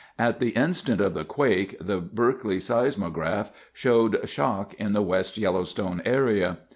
[0.17, 6.01] At the instant of the quake, the Berkeley seismograph showed shock in the West Yellowstone
[6.05, 6.57] area.